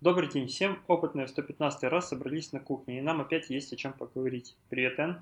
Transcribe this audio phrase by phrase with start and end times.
[0.00, 0.80] Добрый день всем.
[0.86, 4.56] Опытные в 115 раз собрались на кухне, и нам опять есть о чем поговорить.
[4.68, 5.20] Привет, Эн.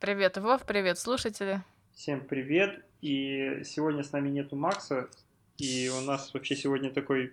[0.00, 1.62] Привет, Вов, привет, слушатели.
[1.94, 2.84] Всем привет.
[3.00, 5.08] И сегодня с нами нету Макса,
[5.56, 7.32] и у нас вообще сегодня такой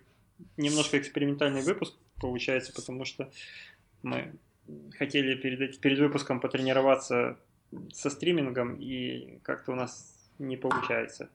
[0.58, 3.32] немножко экспериментальный выпуск получается, потому что
[4.04, 4.36] мы
[4.96, 7.40] хотели перед, перед выпуском потренироваться
[7.92, 11.32] со стримингом, и как-то у нас не получается.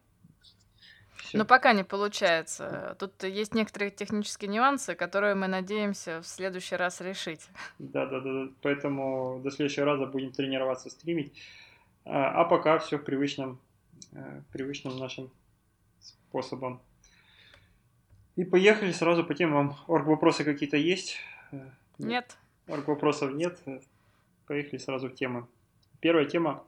[1.32, 1.38] Всё.
[1.38, 2.94] Но пока не получается.
[2.98, 7.48] Тут есть некоторые технические нюансы, которые мы надеемся в следующий раз решить.
[7.78, 8.48] Да, да, да.
[8.60, 11.32] Поэтому до следующего раза будем тренироваться стримить.
[12.04, 13.59] А, а пока все в привычном,
[14.12, 15.30] э, привычном нашим
[16.00, 16.82] способом.
[18.37, 19.74] И поехали сразу по темам.
[19.87, 21.16] Орг вопросы какие-то есть?
[21.51, 22.37] Э, нет.
[22.68, 23.59] Орг вопросов нет.
[24.46, 25.46] Поехали сразу в темы.
[26.01, 26.62] Первая тема.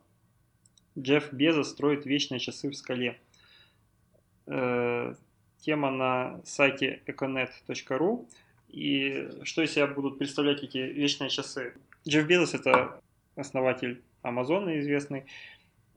[0.99, 3.21] Джефф Безос строит вечные часы в скале.
[4.47, 5.15] Э,
[5.61, 8.27] тема на сайте econet.ru.
[8.69, 11.75] И что из себя будут представлять эти вечные часы?
[12.07, 13.01] Джефф Безос– это
[13.37, 15.25] основатель Амазона известный,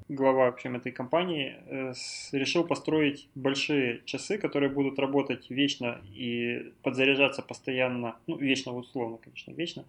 [0.10, 1.94] глава, в общем, этой компании, э,
[2.32, 9.52] решил построить большие часы, которые будут работать вечно и подзаряжаться постоянно, ну, вечно условно, конечно,
[9.52, 9.86] вечно,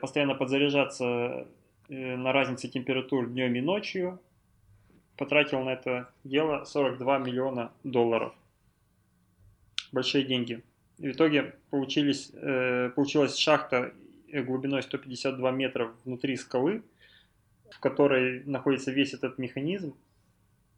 [0.00, 1.46] постоянно подзаряжаться
[1.88, 4.20] э, на разнице температур днем и ночью,
[5.20, 8.32] потратил на это дело 42 миллиона долларов.
[9.92, 10.62] Большие деньги.
[10.96, 13.92] в итоге получились, э, получилась шахта
[14.32, 16.82] глубиной 152 метра внутри скалы,
[17.70, 19.94] в которой находится весь этот механизм,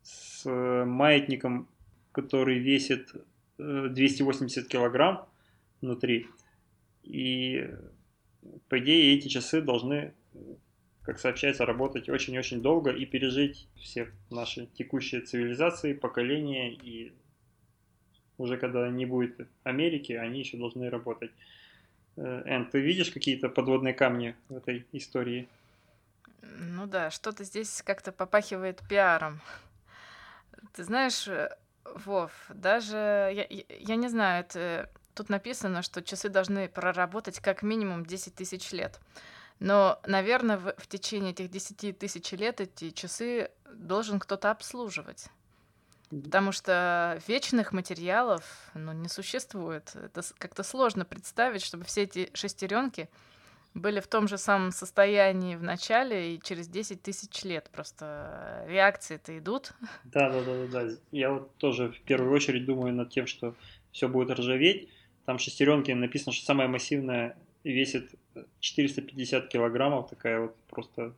[0.02, 0.44] с
[0.84, 1.68] маятником,
[2.10, 3.12] который весит
[3.58, 5.24] 280 килограмм
[5.80, 6.26] внутри.
[7.04, 7.70] И
[8.68, 10.12] по идее эти часы должны
[11.02, 17.12] как сообщается, работать очень-очень долго и пережить все наши текущие цивилизации, поколения, и
[18.38, 21.32] уже когда не будет Америки, они еще должны работать.
[22.16, 25.48] Э, Эн, ты видишь какие-то подводные камни в этой истории?
[26.40, 29.40] Ну да, что-то здесь как-то попахивает пиаром.
[30.74, 36.68] Ты знаешь, э, Вов, даже я, я не знаю, это тут написано, что часы должны
[36.68, 39.00] проработать как минимум 10 тысяч лет.
[39.62, 45.28] Но, наверное, в, в течение этих 10 тысяч лет эти часы должен кто-то обслуживать.
[46.10, 48.42] Потому что вечных материалов
[48.74, 49.94] ну, не существует.
[49.94, 53.08] Это как-то сложно представить, чтобы все эти шестеренки
[53.72, 57.70] были в том же самом состоянии в начале и через 10 тысяч лет.
[57.72, 59.74] Просто реакции-то идут.
[60.02, 60.90] Да, да, да, да, да.
[61.12, 63.54] Я вот тоже в первую очередь думаю над тем, что
[63.92, 64.88] все будет ржаветь.
[65.24, 68.10] Там шестеренки написано, что самая массивная весит
[68.60, 71.14] 450 килограммов, такая вот просто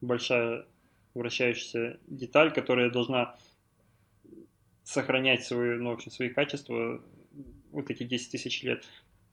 [0.00, 0.66] большая
[1.14, 3.36] вращающаяся деталь, которая должна
[4.82, 7.00] сохранять свои, ну, в общем, свои качества
[7.72, 8.84] вот эти 10 тысяч лет.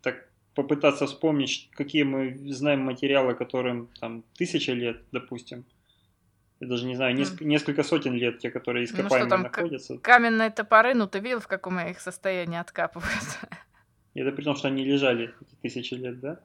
[0.01, 5.65] Так попытаться вспомнить, какие мы знаем материалы, которым там тысяча лет, допустим.
[6.59, 9.97] Я даже не знаю, неск- несколько сотен лет, те, которые ископаемые ну, что там, находятся.
[9.97, 13.39] Каменные топоры, ну ты видел, в каком их состоянии откапывают?
[14.13, 16.39] Это при том, что они лежали эти тысячи лет, да?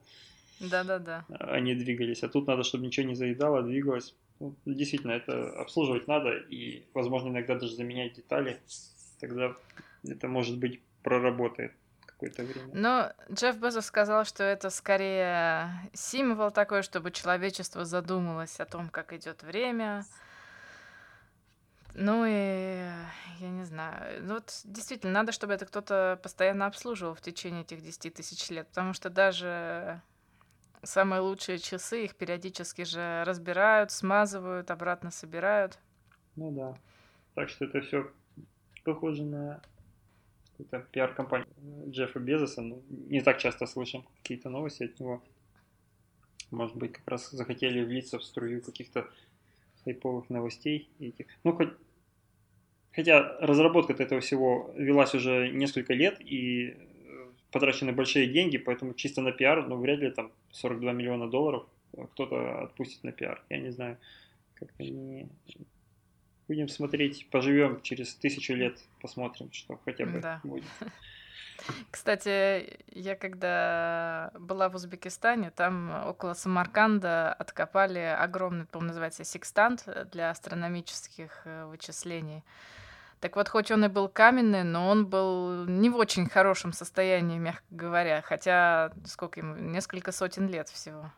[0.61, 1.25] Да-да-да.
[1.29, 2.23] Они двигались.
[2.23, 4.15] А тут надо, чтобы ничего не заедало, двигалось.
[4.41, 8.61] Ну, действительно, это обслуживать надо и, возможно, иногда даже заменять детали.
[9.21, 9.55] Тогда
[10.05, 11.73] это, может быть, проработает
[12.07, 12.69] какое-то время.
[12.73, 19.13] Но Джефф Безос сказал, что это скорее символ такой, чтобы человечество задумалось о том, как
[19.13, 20.05] идет время,
[21.95, 22.89] ну и
[23.41, 24.23] я не знаю.
[24.23, 28.69] Ну вот действительно, надо, чтобы это кто-то постоянно обслуживал в течение этих 10 тысяч лет,
[28.69, 30.03] потому что даже
[30.87, 35.79] самые лучшие часы их периодически же разбирают, смазывают, обратно собирают.
[36.37, 36.79] Ну да.
[37.35, 38.11] Так что это все
[38.85, 39.61] похоже на
[40.53, 41.49] какую-то пиар-компанию
[41.89, 42.63] Джеффа Безоса.
[42.63, 45.23] Ну, не так часто слышим какие-то новости от него.
[46.51, 49.09] Может быть, как раз захотели влиться в струю каких-то
[49.85, 50.89] хайповых новостей.
[50.99, 51.27] Этих.
[51.45, 51.71] Ну, хоть
[52.97, 56.75] Хотя разработка этого всего велась уже несколько лет и
[57.57, 61.65] потрачены большие деньги, поэтому чисто на пиар, ну, вряд ли там 42 миллиона долларов
[62.13, 63.43] кто-то отпустит на пиар.
[63.49, 63.97] Я не знаю,
[64.55, 65.27] как-то не...
[66.49, 70.41] Будем смотреть, поживем через тысячу лет, посмотрим, что хотя бы да.
[70.45, 70.65] будет.
[71.91, 80.29] Кстати, я когда была в Узбекистане, там около Самарканда откопали огромный, по-моему, называется секстант для
[80.29, 82.43] астрономических э, вычислений.
[83.21, 87.39] Так вот, хоть он и был каменный, но он был не в очень хорошем состоянии,
[87.39, 88.23] мягко говоря.
[88.23, 91.11] Хотя, сколько ему, несколько сотен лет всего.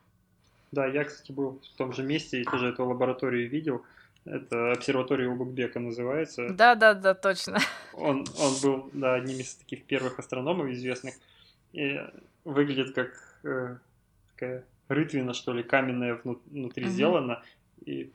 [0.71, 3.85] Да, я, кстати, был в том же месте и тоже эту лабораторию видел.
[4.25, 6.49] Это обсерватория Улугбека называется.
[6.51, 7.59] Да, да, да, точно.
[7.95, 11.15] Он, он был, да, одним из таких первых астрономов известных.
[11.73, 11.99] И
[12.45, 13.11] выглядит как
[13.45, 13.77] э,
[14.35, 16.93] такая рытвина, что ли, каменная внутри угу.
[16.93, 17.43] сделана.
[17.85, 18.13] И,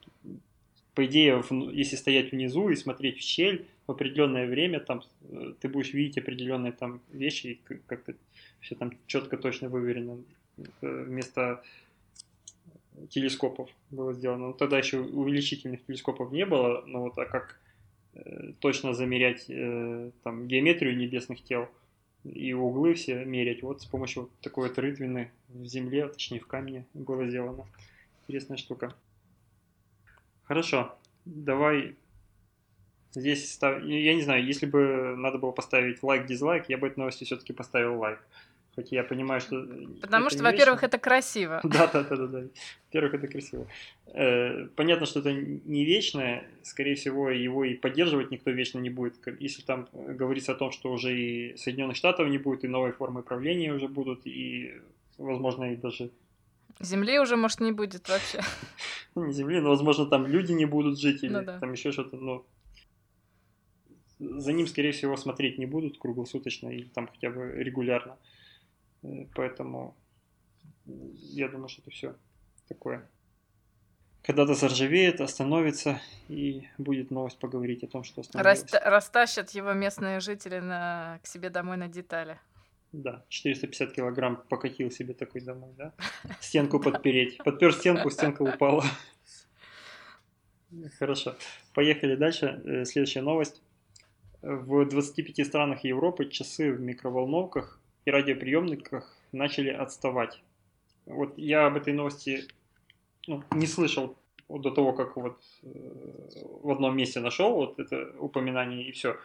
[0.95, 5.67] по идее, если стоять внизу и смотреть в щель в определенное время, там э, ты
[5.67, 8.13] будешь видеть определенные там вещи, как-то
[8.59, 10.17] все там четко, точно выверено.
[10.81, 11.63] Вместо
[13.09, 14.47] телескопов было сделано.
[14.47, 17.59] Ну, тогда еще увеличительных телескопов не было, но вот а как
[18.13, 21.67] э, точно замерять э, там геометрию небесных тел
[22.23, 26.47] и углы все мерять, вот с помощью вот такой вот рытвины в земле, точнее в
[26.47, 27.65] камне было сделано.
[28.21, 28.95] Интересная штука.
[30.53, 30.95] Хорошо,
[31.25, 31.95] давай
[33.11, 33.57] здесь.
[33.59, 37.97] Я не знаю, если бы надо было поставить лайк-дизлайк, я бы этой новости все-таки поставил
[37.97, 38.19] лайк.
[38.75, 39.67] Хоть я понимаю, что...
[39.99, 41.59] Потому что, во-первых, это красиво.
[41.63, 42.39] Да, да, да, да, да.
[42.85, 43.65] Во-первых, это красиво.
[44.13, 46.43] Э, понятно, что это не вечное.
[46.61, 49.15] Скорее всего, его и поддерживать никто вечно не будет.
[49.39, 53.23] Если там говорится о том, что уже и Соединенных Штатов не будет, и новые формы
[53.23, 54.73] правления уже будут, и,
[55.17, 56.11] возможно, и даже...
[56.79, 58.41] Земли уже, может, не будет вообще.
[59.15, 61.59] Не земли, но, возможно, там люди не будут жить, или ну, да.
[61.59, 62.45] там еще что-то, но
[64.19, 68.17] за ним, скорее всего, смотреть не будут круглосуточно или там хотя бы регулярно.
[69.35, 69.95] Поэтому
[70.85, 72.15] я думаю, что это все
[72.67, 73.07] такое.
[74.23, 78.61] Когда-то заржавеет, остановится, и будет новость поговорить о том, что остановилось.
[78.61, 81.19] Раста- растащат его местные жители на...
[81.21, 82.39] к себе домой на детали.
[82.93, 85.93] Да, 450 килограмм покатил себе такой домой, да?
[86.39, 87.37] Стенку подпереть.
[87.37, 88.85] Подпер стенку, стенка упала.
[90.99, 91.35] Хорошо.
[91.73, 92.61] Поехали дальше.
[92.63, 93.63] Э, следующая новость.
[94.43, 100.43] В 25 странах Европы часы в микроволновках и радиоприемниках начали отставать.
[101.07, 102.43] Вот я об этой новости
[103.25, 104.17] ну, не слышал
[104.49, 105.67] до того, как вот э,
[106.61, 109.17] в одном месте нашел вот это упоминание и все.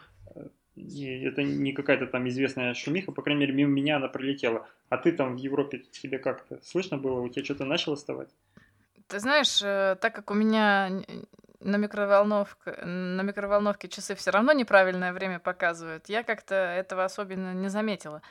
[0.78, 4.68] Это не какая-то там известная шумиха, по крайней мере, мимо меня она пролетела.
[4.88, 7.20] А ты там в Европе, тебе как-то слышно было?
[7.20, 8.28] У тебя что-то начало вставать?
[9.08, 11.02] Ты знаешь, э, так как у меня
[11.60, 17.68] на микроволновке, на микроволновке часы все равно неправильное время показывают, я как-то этого особенно не
[17.68, 18.22] заметила.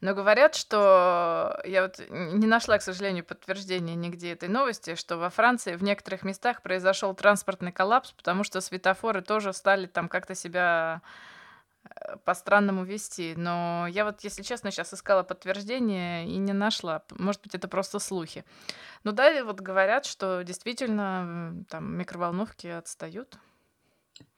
[0.00, 5.30] Но говорят, что я вот не нашла, к сожалению, подтверждения нигде этой новости, что во
[5.30, 11.00] Франции в некоторых местах произошел транспортный коллапс, потому что светофоры тоже стали там как-то себя
[12.24, 13.34] по-странному вести.
[13.36, 17.02] Но я вот, если честно, сейчас искала подтверждение и не нашла.
[17.18, 18.44] Может быть, это просто слухи.
[19.04, 23.38] Ну да, вот говорят, что действительно там микроволновки отстают.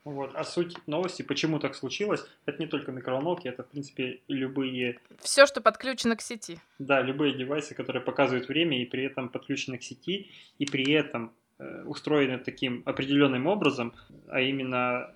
[0.05, 0.35] Вот.
[0.35, 4.99] А суть новости, почему так случилось, это не только микроволновки, это, в принципе, любые...
[5.21, 6.59] Все, что подключено к сети.
[6.79, 11.35] Да, любые девайсы, которые показывают время и при этом подключены к сети, и при этом
[11.59, 13.95] э, устроены таким определенным образом,
[14.29, 15.13] а именно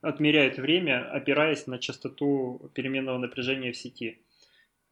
[0.00, 4.18] отмеряют время, опираясь на частоту переменного напряжения в сети.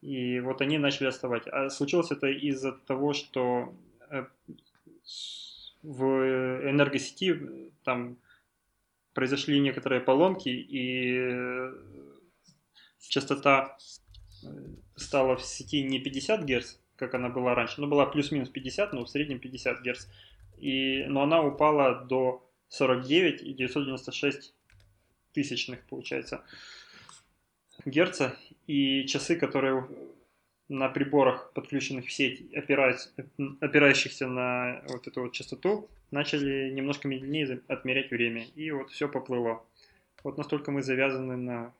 [0.00, 1.46] И вот они начали отставать.
[1.46, 3.74] А случилось это из-за того, что
[4.10, 4.26] э,
[5.82, 6.04] в
[6.68, 7.40] энергосети
[7.84, 8.18] там
[9.14, 11.74] произошли некоторые поломки, и э,
[13.08, 13.78] частота
[14.42, 14.46] э,
[14.96, 19.04] стала в сети не 50 Гц, как она была раньше, но была плюс-минус 50, но
[19.04, 20.06] в среднем 50 Гц.
[20.58, 24.55] И, но она упала до 49 и 996
[25.36, 26.42] тысячных, получается,
[27.84, 28.34] Герца.
[28.66, 29.86] И часы, которые
[30.68, 38.10] на приборах, подключенных в сеть, опирающихся на вот эту вот частоту, начали немножко медленнее отмерять
[38.10, 38.46] время.
[38.56, 39.62] И вот все поплыло.
[40.24, 41.72] Вот настолько мы завязаны на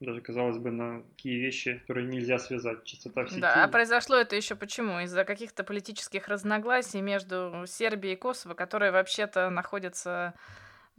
[0.00, 2.84] даже, казалось бы, на такие вещи, которые нельзя связать.
[2.84, 3.40] Частота в сети.
[3.40, 5.00] Да, а произошло это еще почему?
[5.00, 10.32] Из-за каких-то политических разногласий между Сербией и Косово, которые вообще-то находятся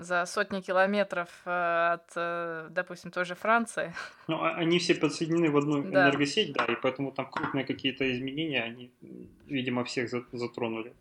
[0.01, 3.93] за сотни километров э, от, э, допустим, той же Франции.
[4.27, 6.09] Ну, а они все подсоединены в одну да.
[6.09, 8.91] энергосеть, да, и поэтому там крупные какие-то изменения, они,
[9.45, 10.93] видимо, всех затронули.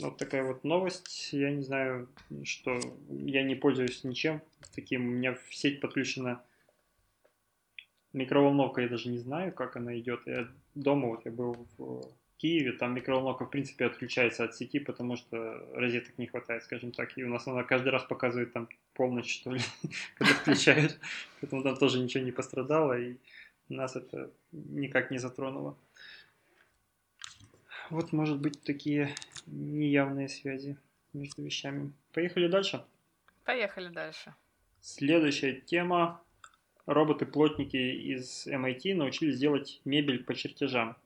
[0.00, 1.32] Вот такая вот новость.
[1.32, 2.08] Я не знаю,
[2.44, 4.42] что я не пользуюсь ничем
[4.74, 5.06] таким.
[5.06, 6.40] У меня в сеть подключена
[8.12, 10.20] микроволновка, я даже не знаю, как она идет.
[10.26, 15.16] Я дома, вот я был в Киеве, там микроволновка, в принципе, отключается от сети, потому
[15.16, 17.18] что розеток не хватает, скажем так.
[17.18, 19.60] И у нас она каждый раз показывает там полночь, что ли,
[20.14, 20.92] когда включаешь.
[21.40, 23.16] Поэтому там тоже ничего не пострадало, и
[23.68, 25.76] нас это никак не затронуло.
[27.90, 29.14] Вот, может быть, такие
[29.46, 30.76] неявные связи
[31.12, 31.92] между вещами.
[32.12, 32.84] Поехали дальше?
[33.44, 34.34] Поехали дальше.
[34.80, 36.22] Следующая тема.
[36.86, 40.96] Роботы-плотники из MIT научились делать мебель по чертежам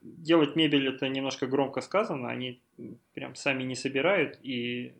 [0.00, 2.60] делать мебель это немножко громко сказано, они
[3.14, 4.94] прям сами не собирают, и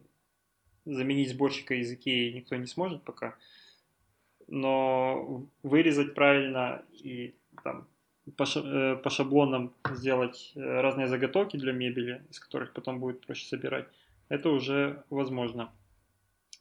[0.85, 3.37] заменить сборщика из Икеи никто не сможет пока.
[4.49, 7.87] но вырезать правильно и там
[8.37, 13.47] по, э, по шаблонам сделать э, разные заготовки для мебели, из которых потом будет проще
[13.47, 13.87] собирать,
[14.28, 15.73] это уже возможно.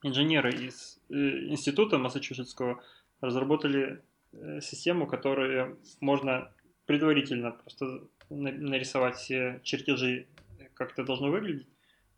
[0.03, 1.13] Инженеры из э,
[1.49, 2.81] института Массачусетского
[3.21, 4.01] разработали
[4.61, 6.51] систему, которую можно
[6.89, 10.25] предварительно просто нарисовать все чертежи,
[10.73, 11.67] как это должно выглядеть,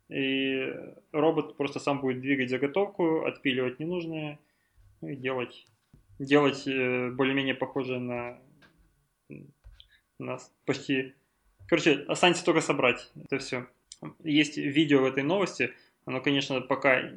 [0.08, 0.72] и
[1.12, 4.38] робот просто сам будет двигать заготовку, отпиливать ненужное
[5.02, 5.66] ну и делать,
[6.18, 8.38] делать более-менее похожее на
[9.28, 11.12] у нас почти...
[11.68, 13.66] Короче, останется только собрать это все.
[14.24, 15.74] Есть видео в этой новости.
[16.06, 17.12] Оно, конечно, пока,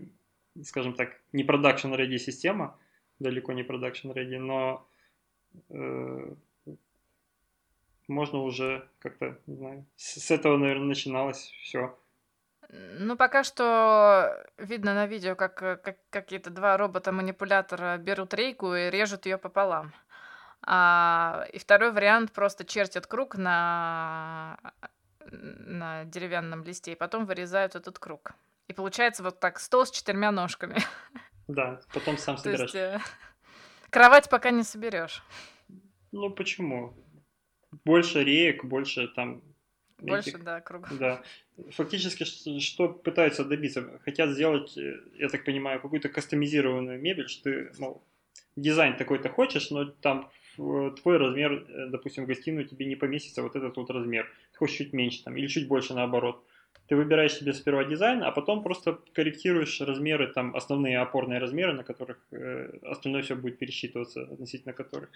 [0.62, 2.77] скажем так, не продакшн ready система,
[3.19, 4.85] далеко не продакшн ready, но
[5.69, 6.35] э,
[8.07, 11.97] можно уже как-то, не знаю, с, этого, наверное, начиналось все.
[12.69, 19.25] Ну, пока что видно на видео, как, как какие-то два робота-манипулятора берут рейку и режут
[19.25, 19.93] ее пополам.
[20.62, 24.57] А, и второй вариант просто чертят круг на,
[25.31, 28.31] на деревянном листе, и потом вырезают этот круг.
[28.67, 30.77] И получается вот так стол с четырьмя ножками.
[31.47, 32.74] Да, потом сам собираешь.
[32.74, 33.00] Есть, э,
[33.91, 35.24] кровать пока не соберешь.
[36.12, 36.95] Ну почему?
[37.84, 39.41] Больше реек, больше там
[39.98, 40.98] больше, этих, да, кругов.
[40.98, 41.24] Да.
[41.72, 44.00] Фактически, что, что пытаются добиться?
[44.03, 48.03] Хотят сделать, э, я так понимаю, какую-то кастомизированную мебель, что ты, мол,
[48.55, 53.55] дизайн такой-то хочешь, но там твой размер, э, допустим, в гостиную тебе не поместится вот
[53.55, 54.29] этот вот размер.
[54.51, 56.44] Ты хочешь чуть меньше там, или чуть больше наоборот.
[56.88, 61.84] Ты выбираешь себе сперва дизайн, а потом просто корректируешь размеры, там основные опорные размеры, на
[61.84, 65.10] которых э, остальное все будет пересчитываться, относительно которых.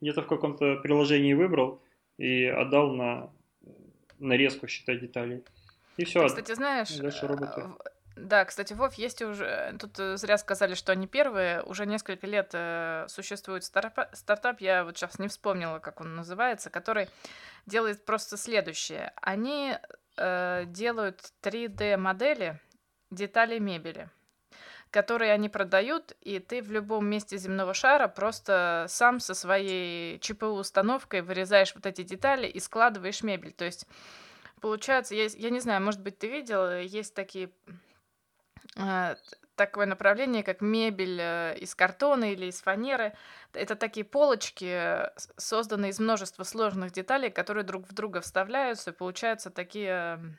[0.00, 1.82] Где-то в каком-то приложении выбрал
[2.18, 3.30] и отдал на
[4.18, 5.44] нарезку считать деталей.
[5.96, 6.20] И все.
[6.22, 7.64] Ты, кстати, знаешь, дальше роботы.
[8.16, 9.76] Да, кстати, Вов, есть уже...
[9.78, 11.62] Тут э, зря сказали, что они первые.
[11.62, 16.68] Уже несколько лет э, существует стартап, стартап, я вот сейчас не вспомнила, как он называется,
[16.68, 17.08] который
[17.66, 19.12] делает просто следующее.
[19.22, 19.76] Они
[20.16, 22.58] э, делают 3D-модели
[23.10, 24.10] деталей мебели
[24.90, 31.22] которые они продают, и ты в любом месте земного шара просто сам со своей ЧПУ-установкой
[31.22, 33.52] вырезаешь вот эти детали и складываешь мебель.
[33.52, 33.86] То есть,
[34.60, 37.50] получается, я, я не знаю, может быть, ты видел, есть такие
[38.76, 39.16] а,
[39.58, 43.12] такое направление, как мебель э, из картона или из фанеры.
[43.52, 45.02] Это такие полочки,
[45.36, 50.38] созданные из множества сложных деталей, которые друг в друга вставляются, и получаются такие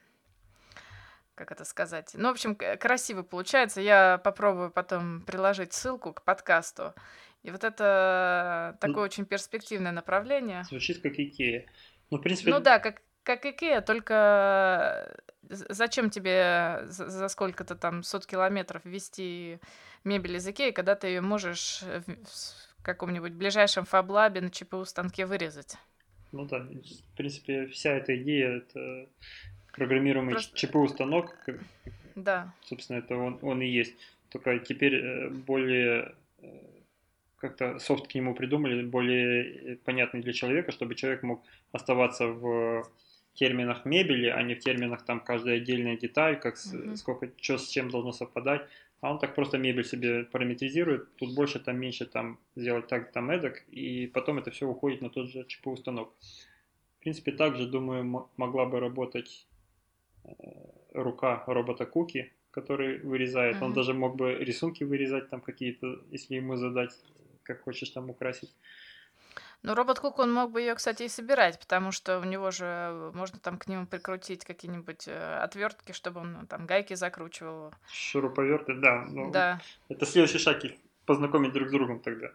[1.39, 2.11] как это сказать?
[2.15, 3.79] Ну, в общем, красиво получается.
[3.79, 6.93] Я попробую потом приложить ссылку к подкасту.
[7.43, 10.65] И вот это такое очень перспективное направление.
[10.65, 11.65] Звучит как Икея.
[12.09, 12.51] Ну, в принципе...
[12.51, 19.61] Ну да, как, как Икея, только зачем тебе за, за сколько-то там сот километров вести
[20.03, 25.77] мебель из Икеи, когда ты ее можешь в каком-нибудь ближайшем фаблабе на ЧПУ станке вырезать?
[26.33, 29.07] Ну да, в принципе, вся эта идея это
[29.73, 30.57] программируемый Просто...
[30.57, 31.35] ЧПУ станок.
[32.15, 32.53] Да.
[32.63, 33.95] Собственно, это он, он и есть.
[34.29, 36.47] Только теперь э, более э,
[37.37, 42.87] как-то софт к нему придумали, более понятный для человека, чтобы человек мог оставаться в
[43.33, 46.95] терминах мебели, а не в терминах там каждая отдельная деталь, как mm-hmm.
[46.97, 48.67] сколько, что с чем должно совпадать.
[49.01, 53.31] А он так просто мебель себе параметризирует, тут больше, там меньше, там сделать так, там
[53.31, 56.13] эдак, и потом это все уходит на тот же ЧПУ станок.
[56.97, 59.48] В принципе, также, думаю, могла бы работать э,
[60.93, 63.57] рука робота Куки, который вырезает.
[63.57, 63.65] Mm-hmm.
[63.65, 66.91] Он даже мог бы рисунки вырезать там какие-то, если ему задать,
[67.43, 68.53] как хочешь там украсить.
[69.61, 73.11] Ну, робот Кук, он мог бы ее, кстати, и собирать, потому что у него же
[73.13, 77.73] можно там к нему прикрутить какие-нибудь э, отвертки, чтобы он ну, там гайки закручивал.
[77.91, 79.05] Шуруповерты, да.
[79.09, 79.59] Ну, да.
[79.89, 80.71] Это следующий шаг их
[81.05, 82.31] познакомить друг с другом тогда.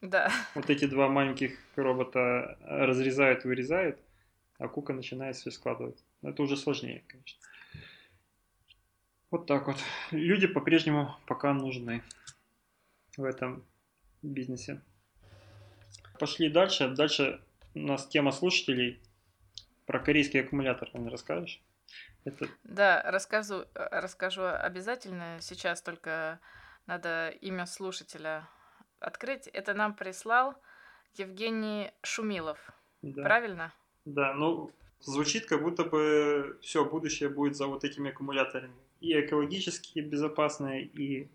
[0.00, 0.30] Да.
[0.54, 3.98] Вот эти два маленьких робота разрезают, вырезают,
[4.58, 6.04] а Кука начинает все складывать.
[6.22, 7.40] Это уже сложнее, конечно.
[9.30, 9.76] Вот так вот.
[10.10, 12.02] Люди по-прежнему пока нужны
[13.16, 13.64] в этом
[14.22, 14.80] бизнесе.
[16.18, 16.88] Пошли дальше.
[16.88, 17.40] Дальше
[17.74, 19.00] у нас тема слушателей.
[19.86, 21.62] Про корейский аккумулятор не расскажешь?
[22.24, 22.46] Это...
[22.64, 25.38] Да, расскажу, расскажу обязательно.
[25.40, 26.40] Сейчас только
[26.86, 28.48] надо имя слушателя
[28.98, 29.46] открыть.
[29.48, 30.60] Это нам прислал
[31.14, 32.58] Евгений Шумилов.
[33.02, 33.22] Да.
[33.22, 33.72] Правильно?
[34.08, 38.74] Да, ну звучит как будто бы все, будущее будет за вот этими аккумуляторами.
[39.00, 41.28] И экологически безопасные, и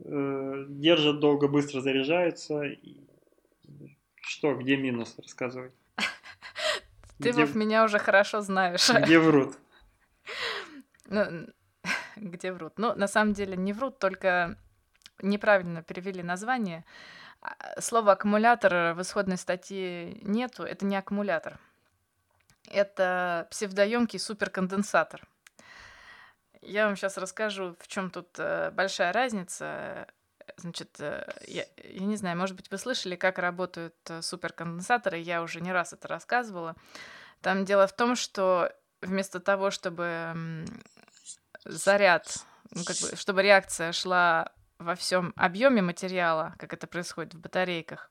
[0.00, 2.96] э, держат долго, быстро заряжаются, и
[4.20, 5.14] что, где минус?
[5.18, 5.72] Рассказывай.
[7.18, 7.44] Ты, где...
[7.44, 8.88] Вов, меня уже хорошо знаешь.
[9.02, 9.56] Где врут?
[11.06, 11.48] Ну,
[12.16, 12.74] где врут?
[12.76, 14.56] Ну, на самом деле не врут, только
[15.20, 16.84] неправильно перевели название.
[17.40, 21.58] А, слово аккумулятор в исходной статье нету, это не аккумулятор.
[22.70, 25.26] Это псевдоемкий суперконденсатор.
[26.60, 30.06] Я вам сейчас расскажу, в чем тут э, большая разница.
[30.56, 35.18] Значит, э, я, я не знаю, может быть, вы слышали, как работают э, суперконденсаторы.
[35.18, 36.74] Я уже не раз это рассказывала.
[37.40, 40.66] Там дело в том, что вместо того, чтобы
[41.64, 47.40] заряд, ну, как бы, чтобы реакция шла во всем объеме материала, как это происходит в
[47.40, 48.10] батарейках,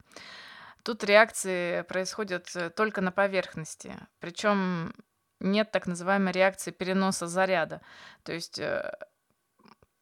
[0.84, 3.96] тут реакции происходят э, только на поверхности.
[4.20, 4.94] Причем
[5.40, 7.82] нет так называемой реакции переноса заряда.
[8.24, 8.98] То есть э,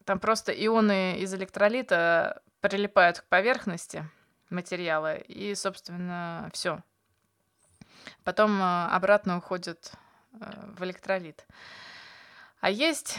[0.06, 4.10] там просто ионы из электролита прилипают к поверхности
[4.50, 6.84] материала, и, собственно, все.
[8.24, 9.92] Потом э, обратно уходят
[10.32, 11.46] в электролит.
[12.60, 13.18] А есть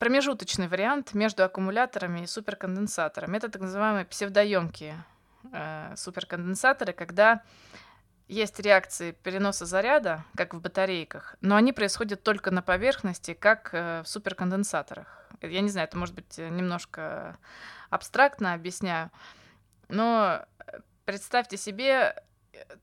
[0.00, 3.36] промежуточный вариант между аккумуляторами и суперконденсаторами.
[3.36, 5.04] Это так называемые псевдоемкие
[5.52, 7.42] э, суперконденсаторы, когда
[8.26, 14.02] есть реакции переноса заряда, как в батарейках, но они происходят только на поверхности, как э,
[14.02, 15.28] в суперконденсаторах.
[15.42, 17.36] Я не знаю, это может быть немножко
[17.90, 19.10] абстрактно объясняю,
[19.88, 20.46] но
[21.04, 22.14] представьте себе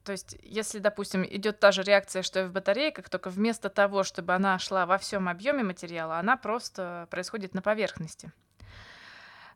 [0.04, 4.04] то есть, если, допустим, идет та же реакция, что и в батарейках, только вместо того,
[4.04, 8.32] чтобы она шла во всем объеме материала, она просто происходит на поверхности.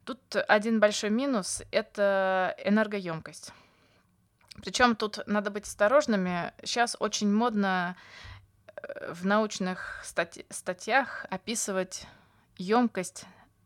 [0.05, 3.53] Тут один большой минус— это энергоемкость.
[4.61, 6.53] Причем тут надо быть осторожными.
[6.63, 7.95] Сейчас очень модно
[8.75, 12.07] э, в научных стать- статьях описывать
[12.57, 13.25] емкость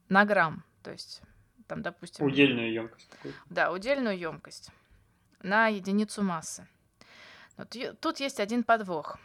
[0.10, 0.64] на грамм.
[0.84, 1.22] То есть,
[1.68, 2.26] там, допустим...
[2.26, 3.10] Удельную емкость.
[3.50, 4.72] Да, удельную емкость
[5.46, 6.68] на единицу массы.
[7.58, 9.18] Вот тут есть один подвох.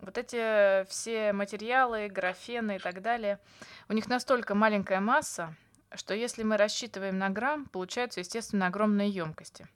[0.00, 3.40] Вот эти все материалы, графены и так далее,
[3.88, 5.54] у них настолько маленькая масса,
[5.94, 9.66] что если мы рассчитываем на грамм, получаются, естественно, огромные емкости.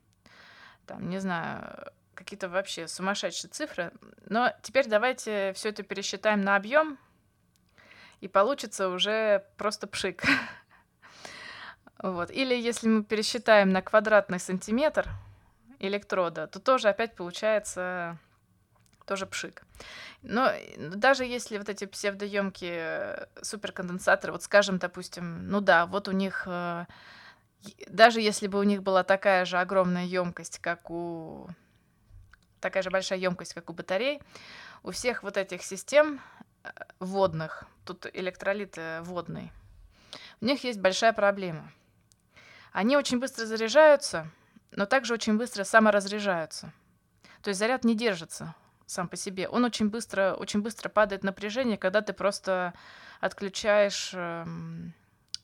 [0.87, 3.93] Там, не знаю, какие-то вообще сумасшедшие цифры.
[4.27, 6.99] Но теперь давайте все это пересчитаем на объем,
[8.21, 10.23] и получится уже просто пшик.
[12.03, 12.31] Вот.
[12.31, 15.07] Или если мы пересчитаем на квадратный сантиметр,
[15.81, 18.19] электрода, то тоже опять получается
[19.07, 19.65] тоже пшик.
[20.23, 26.45] Но даже если вот эти псевдоемкие суперконденсаторы, вот скажем, допустим, ну да, вот у них,
[26.47, 26.87] э,
[27.89, 31.49] даже если бы у них была такая же огромная емкость, как у
[32.61, 34.21] такая же большая емкость, как у батарей,
[34.85, 36.21] у всех вот этих систем
[36.63, 36.69] э,
[37.01, 39.51] водных, тут электролит водный,
[40.41, 41.73] у них есть большая проблема.
[42.73, 44.31] Они очень быстро заряжаются,
[44.73, 46.73] но также очень быстро саморазряжаются.
[47.43, 48.55] То есть заряд не держится
[48.87, 49.49] сам по себе.
[49.49, 52.75] Он очень быстро, очень быстро падает напряжение, когда ты просто
[53.21, 54.45] отключаешь э,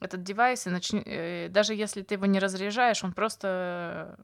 [0.01, 4.19] этот девайс, и начни, э, даже если ты его не разряжаешь, он просто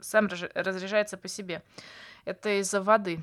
[0.00, 1.62] сам разряжается по себе.
[2.24, 3.22] Это из-за воды.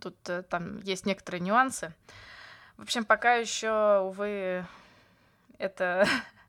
[0.00, 1.92] Тут э, там есть некоторые нюансы.
[2.76, 4.66] В общем, пока еще, увы,
[5.58, 6.06] это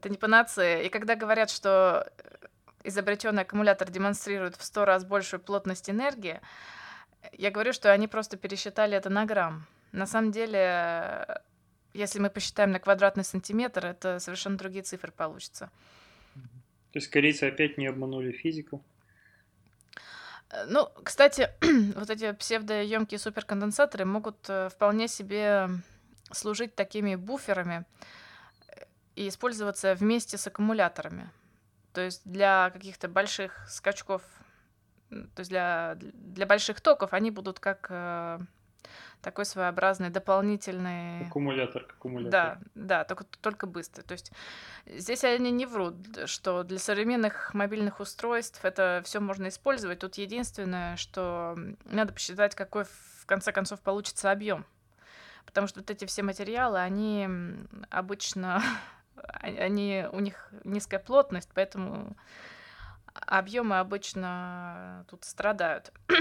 [0.00, 0.80] Это не панацея.
[0.80, 2.10] И когда говорят, что
[2.84, 6.40] изобретенный аккумулятор демонстрирует в сто раз большую плотность энергии,
[7.32, 9.66] я говорю, что они просто пересчитали это на грамм.
[9.92, 11.26] На самом деле,
[11.92, 15.70] если мы посчитаем на квадратный сантиметр, это совершенно другие цифры получатся.
[16.92, 18.82] То есть корейцы опять не обманули физику?
[20.66, 21.50] Ну, кстати,
[21.94, 25.68] вот эти псевдоемкие суперконденсаторы могут э, вполне себе
[26.32, 27.84] служить такими буферами,
[29.20, 31.30] и использоваться вместе с аккумуляторами.
[31.92, 34.22] То есть для каких-то больших скачков,
[35.10, 38.38] то есть для, для больших токов они будут как э,
[39.20, 41.26] такой своеобразный дополнительный...
[41.26, 42.30] Аккумулятор к аккумулятору.
[42.30, 44.02] Да, да, только, только быстро.
[44.02, 44.32] То есть
[44.86, 49.98] здесь они не врут, что для современных мобильных устройств это все можно использовать.
[49.98, 54.64] Тут единственное, что надо посчитать, какой в конце концов получится объем.
[55.44, 57.28] Потому что вот эти все материалы, они
[57.90, 58.62] обычно
[59.28, 62.16] они, у них низкая плотность, поэтому
[63.14, 65.92] объемы обычно тут страдают.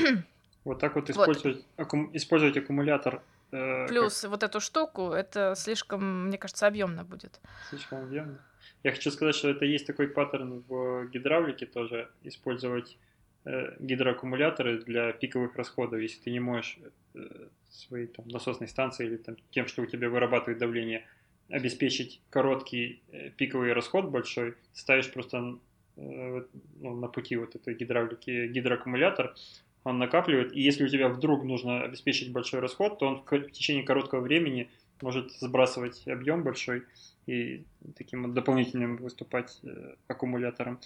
[0.66, 1.66] Вот так вот использовать, вот.
[1.78, 3.24] Аккум, использовать аккумулятор.
[3.52, 4.32] Э, Плюс как...
[4.32, 7.40] вот эту штуку, это слишком, мне кажется, объемно будет.
[7.70, 8.40] Слишком объемно.
[8.84, 12.98] Я хочу сказать, что это есть такой паттерн в гидравлике тоже, использовать
[13.46, 16.78] э, гидроаккумуляторы для пиковых расходов, если ты не можешь
[17.16, 21.06] э, своей там, насосной станции или там, тем, что у тебя вырабатывает давление,
[21.50, 25.58] обеспечить короткий э, пиковый расход большой, ставишь просто
[25.98, 26.44] э,
[26.80, 29.36] ну, на пути вот этой гидравлики гидроаккумулятор,
[29.84, 33.84] он накапливает, и если у тебя вдруг нужно обеспечить большой расход, то он в течение
[33.84, 34.70] короткого времени
[35.02, 36.84] может сбрасывать объем большой
[37.26, 37.64] и
[37.96, 40.80] таким дополнительным выступать э, аккумулятором.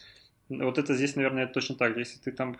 [0.49, 1.99] Вот это здесь, наверное, точно так же.
[1.99, 2.57] Если ты там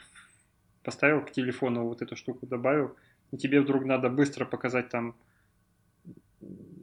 [0.83, 2.95] поставил к телефону вот эту штуку, добавил,
[3.31, 5.15] и тебе вдруг надо быстро показать там,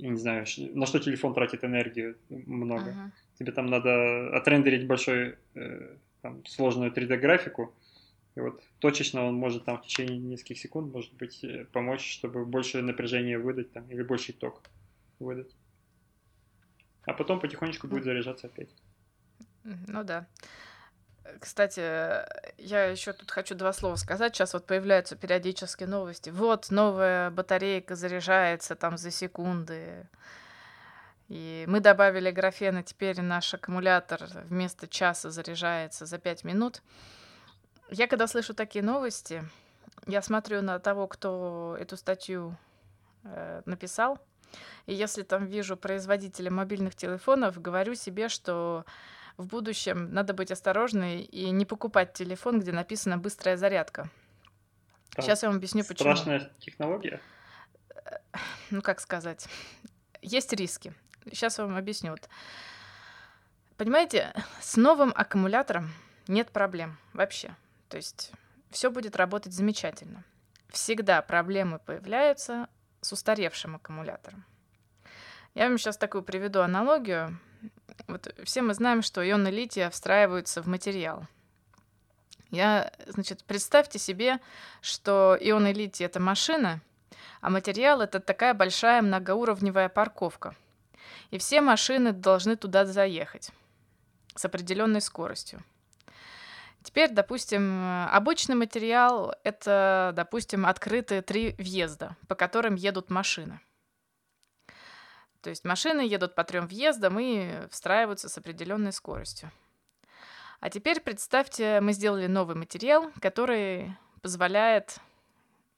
[0.01, 2.91] я не знаю, на что телефон тратит энергию много.
[2.91, 3.11] Uh-huh.
[3.39, 7.75] Тебе там надо отрендерить большой, э, там, сложную 3D-графику,
[8.35, 12.45] и вот точечно он может там в течение нескольких секунд, может быть, э, помочь, чтобы
[12.47, 14.63] больше напряжения выдать там, или больше ток
[15.19, 15.55] выдать.
[17.07, 18.71] А потом потихонечку будет заряжаться опять.
[19.65, 20.27] Ну да.
[21.39, 21.81] Кстати,
[22.59, 24.35] я еще тут хочу два слова сказать.
[24.35, 26.31] Сейчас вот появляются периодически новости.
[26.31, 30.07] Вот новая батарейка заряжается там за секунды.
[31.29, 36.83] И мы добавили графена, теперь наш аккумулятор вместо часа заряжается за 5 минут.
[37.89, 39.45] Я когда слышу такие новости,
[40.07, 42.57] я смотрю на того, кто эту статью
[43.23, 44.19] э, написал,
[44.87, 48.85] и если там вижу производителя мобильных телефонов, говорю себе, что
[49.37, 54.11] в будущем надо быть осторожной и не покупать телефон, где написано быстрая зарядка.
[55.15, 56.15] Так, Сейчас я вам объясню, почему.
[56.15, 57.21] Страшная технология?
[58.71, 59.49] Ну, как сказать.
[60.23, 60.95] Есть риски.
[61.27, 62.13] Сейчас я вам объясню.
[62.13, 62.29] Вот.
[63.77, 65.91] Понимаете, с новым аккумулятором
[66.29, 67.57] нет проблем вообще.
[67.89, 68.33] То есть
[68.71, 70.25] все будет работать замечательно.
[70.69, 72.69] Всегда проблемы появляются
[73.01, 74.45] с устаревшим аккумулятором.
[75.55, 77.39] Я вам сейчас такую приведу аналогию.
[78.07, 81.27] Вот все мы знаем, что ионы лития встраиваются в материал.
[82.51, 84.41] Я, значит, представьте себе,
[84.81, 86.81] что ионы лития— это машина,
[87.41, 90.57] а материал— это такая большая многоуровневая парковка.
[91.31, 93.51] И все машины должны туда заехать
[94.35, 95.63] с определенной скоростью.
[96.83, 103.61] Теперь, допустим, обычный материал— это, допустим, открытые три въезда, по которым едут машины.
[105.43, 109.51] То есть машины едут по трем въездам и встраиваются с определенной скоростью.
[110.61, 115.01] А теперь представьте, мы сделали новый материал, который позволяет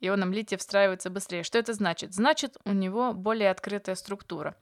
[0.02, 1.44] ионам лития встраиваться быстрее.
[1.44, 2.12] Что это значит?
[2.12, 4.56] Значит, у него более открытая структура.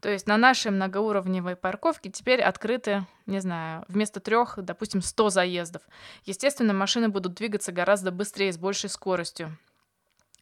[0.00, 5.82] То есть на нашей многоуровневой парковке теперь открыты, не знаю, вместо трех, допустим, 100 заездов.
[6.24, 9.56] Естественно, машины будут двигаться гораздо быстрее, с большей скоростью.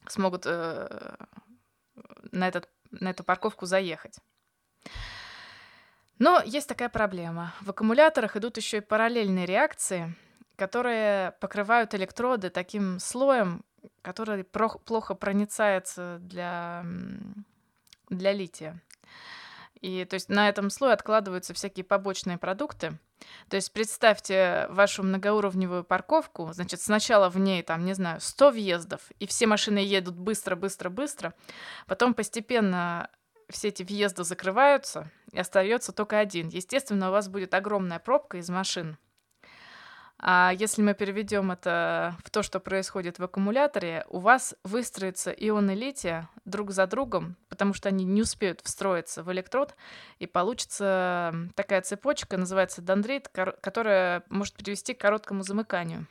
[0.07, 1.15] Смогут э,
[2.31, 4.19] на, этот, на эту парковку заехать.
[6.19, 7.53] Но есть такая проблема.
[7.61, 10.15] В аккумуляторах идут еще и параллельные реакции,
[10.55, 13.63] которые покрывают электроды таким слоем,
[14.03, 16.85] который плохо проницается для,
[18.09, 18.79] для лития.
[19.81, 22.99] И то есть на этом слое откладываются всякие побочные продукты.
[23.49, 29.01] То есть представьте вашу многоуровневую парковку, значит, сначала в ней, там, не знаю, 100 въездов,
[29.19, 31.33] и все машины едут быстро, быстро, быстро.
[31.87, 33.09] Потом постепенно
[33.49, 36.47] все эти въезды закрываются, и остается только один.
[36.49, 38.97] Естественно, у вас будет огромная пробка из машин.
[40.23, 45.71] А если мы переведем это в то, что происходит в аккумуляторе, у вас выстроятся ионы
[45.71, 49.75] лития друг за другом, потому что они не успеют встроиться в электрод,
[50.19, 56.05] и получится такая цепочка, называется дендрит, которая может привести к короткому замыканию.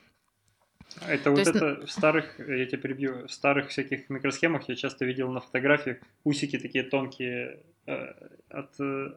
[1.07, 1.55] Это То вот есть...
[1.55, 5.99] это в старых, я тебя перебью, в старых всяких микросхемах я часто видел на фотографиях
[6.25, 8.12] усики такие тонкие э,
[8.49, 9.12] от э,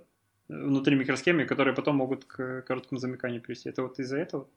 [0.50, 3.70] внутри микросхемы, которые потом могут к короткому замыканию привести.
[3.70, 4.48] Это вот из-за этого?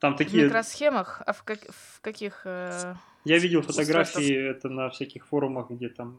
[0.00, 0.44] Там такие...
[0.44, 1.22] В микросхемах?
[1.26, 1.58] А в, как...
[1.68, 2.42] в каких...
[2.44, 2.94] Э...
[3.24, 6.18] Я видел фотографии, это на всяких форумах, где там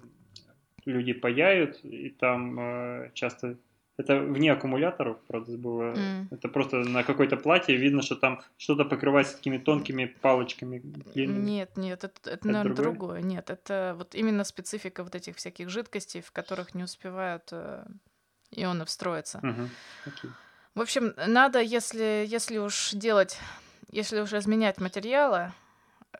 [0.86, 3.58] люди паяют, и там э, часто...
[3.98, 5.94] Это вне аккумуляторов, правда, было.
[5.94, 6.28] Mm.
[6.32, 10.80] Это просто на какой-то платье видно, что там что-то покрывается такими тонкими палочками.
[11.14, 11.50] Длинными.
[11.50, 12.94] Нет, нет, это, это, это наверное, другое?
[12.94, 13.22] другое.
[13.22, 17.86] Нет, это вот именно специфика вот этих всяких жидкостей, в которых не успевают э,
[18.52, 19.40] ионы встроиться.
[19.44, 19.68] Uh-huh.
[20.06, 20.30] Okay.
[20.76, 23.38] В общем, надо, если, если уж делать
[23.92, 25.52] если уже изменять материалы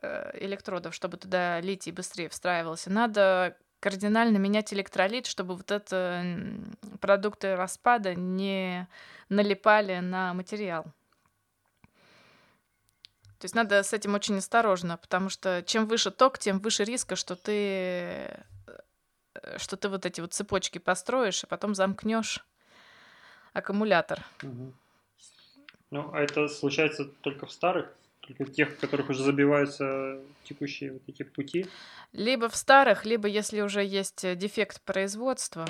[0.02, 6.26] э, электродов, чтобы туда литий быстрее встраивался, надо кардинально менять электролит, чтобы вот это
[7.00, 8.88] продукты распада не
[9.30, 10.86] налипали на материал.
[13.40, 17.16] То есть надо с этим очень осторожно, потому что чем выше ток, тем выше риска,
[17.16, 18.38] что ты э,
[19.58, 22.46] что ты вот эти вот цепочки построишь, и потом замкнешь
[23.54, 24.26] аккумулятор.
[24.44, 24.74] Угу.
[25.92, 31.02] Ну, а это случается только в старых, только тех, в которых уже забиваются текущие вот
[31.08, 31.66] эти пути?
[32.12, 35.66] Либо в старых, либо если уже есть дефект производства.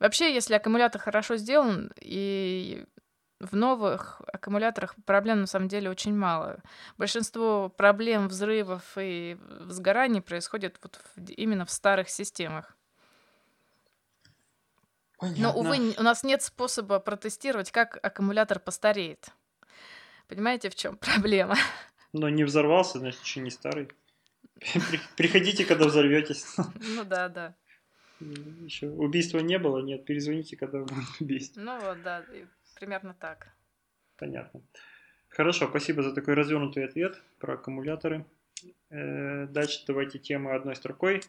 [0.00, 2.84] Вообще, если аккумулятор хорошо сделан и
[3.38, 6.62] в новых аккумуляторах проблем на самом деле очень мало.
[6.98, 11.00] Большинство проблем, взрывов и сгораний происходит вот
[11.36, 12.76] именно в старых системах.
[15.20, 15.42] Понятно.
[15.42, 19.28] Но, увы, у нас нет способа протестировать, как аккумулятор постареет.
[20.28, 21.56] Понимаете, в чем проблема?
[22.12, 23.88] Но не взорвался, значит, еще не старый.
[25.16, 26.46] Приходите, когда взорветесь.
[26.80, 27.54] Ну да, да.
[28.20, 31.60] Еще убийства не было, нет, перезвоните, когда будет убийство.
[31.60, 32.22] Ну вот, да,
[32.74, 33.48] примерно так.
[34.16, 34.60] Понятно.
[35.28, 38.26] Хорошо, спасибо за такой развернутый ответ про аккумуляторы.
[38.90, 41.22] Э, дальше давайте темы одной строкой.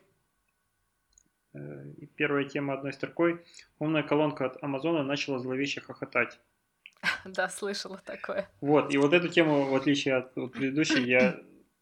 [1.53, 1.83] Э,
[2.15, 3.41] первая тема одной строкой.
[3.79, 6.39] Умная колонка от Амазона начала зловеще хохотать.
[7.25, 8.47] Да, слышала такое.
[8.61, 11.39] Вот, и вот эту тему, в отличие от, от предыдущей, я,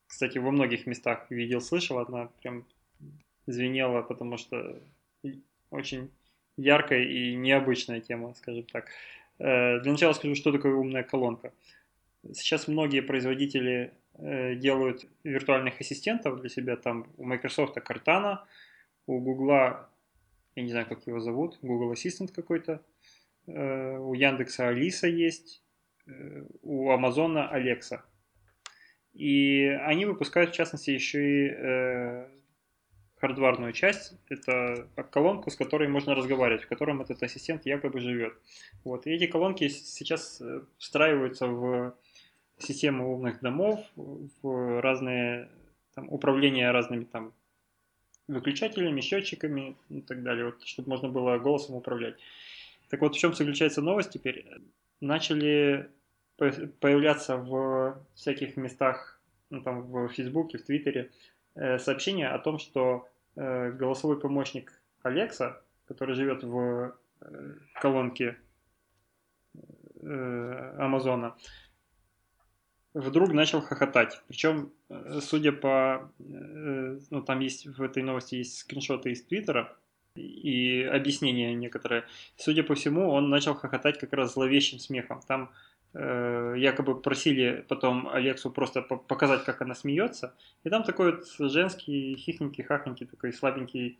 [0.08, 2.00] кстати, во многих местах видел, слышал.
[2.00, 2.66] Она прям
[3.46, 4.82] звенела, потому что
[5.70, 6.10] очень
[6.58, 8.88] яркая и необычная тема, скажем так.
[9.40, 11.54] Э, для начала скажу, что такое умная колонка.
[12.34, 16.76] Сейчас многие производители э, делают виртуальных ассистентов для себя.
[16.76, 18.40] Там у Microsoft Cortana,
[19.10, 19.50] у Google,
[20.56, 22.82] я не знаю, как его зовут, Google Assistant какой-то,
[23.48, 25.64] э, у Яндекса Алиса есть,
[26.06, 28.06] э, у Амазона Алекса.
[29.14, 32.28] И они выпускают, в частности, еще и э,
[33.16, 34.14] хардварную часть.
[34.30, 38.34] Это колонку, с которой можно разговаривать, в котором этот ассистент якобы живет.
[38.84, 39.08] Вот.
[39.08, 40.42] И эти колонки сейчас
[40.78, 41.96] встраиваются в
[42.60, 45.50] систему умных домов, в разные
[45.96, 47.34] там, управления разными там
[48.30, 52.16] выключателями, счетчиками и так далее, вот, чтобы можно было голосом управлять.
[52.90, 54.46] Так вот, в чем заключается новость теперь?
[55.02, 55.90] Начали
[56.80, 61.12] появляться в всяких местах, ну, там, в Фейсбуке, в Твиттере,
[61.56, 68.38] э, сообщения о том, что э, голосовой помощник Алекса, который живет в э, колонке
[70.02, 71.36] Амазона,
[72.94, 74.22] вдруг начал хохотать.
[74.28, 76.10] Причем, э, судя по...
[76.20, 79.76] Э, ну, там есть в этой новости есть скриншоты из Твиттера
[80.16, 82.06] и объяснения некоторые.
[82.36, 85.22] Судя по всему, он начал хохотать как раз зловещим смехом.
[85.28, 85.52] Там
[85.94, 90.36] э, якобы просили потом Алексу просто показать, как она смеется.
[90.64, 94.00] И там такой вот женский хихонький, хахонький, такой слабенький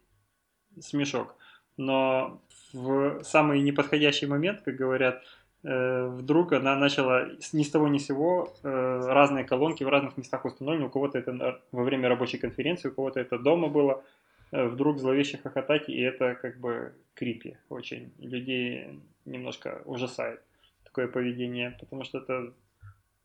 [0.80, 1.36] смешок.
[1.78, 2.42] Но
[2.74, 5.24] в самый неподходящий момент, как говорят,
[5.64, 10.46] вдруг она начала ни с того ни с сего э, разные колонки в разных местах
[10.46, 10.86] установлены.
[10.86, 14.04] У кого-то это во время рабочей конференции, у кого-то это дома было.
[14.52, 18.14] Э, вдруг зловеще хохотать, и это как бы крипи очень.
[18.20, 20.42] Людей немножко ужасает
[20.86, 22.54] такое поведение, потому что это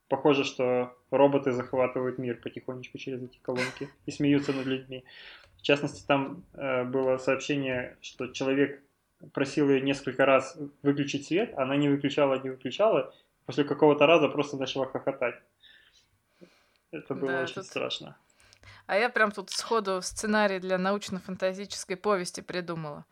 [0.09, 5.05] похоже, что роботы захватывают мир потихонечку через эти колонки и смеются над людьми.
[5.57, 8.83] В частности, там было сообщение, что человек
[9.33, 13.15] просил ее несколько раз выключить свет, она не выключала, не выключала,
[13.47, 15.37] после какого-то раза просто начала хохотать.
[16.91, 17.67] Это было да, очень тут...
[17.67, 18.17] страшно.
[18.87, 23.05] А я прям тут сходу сценарий для научно-фантастической повести придумала.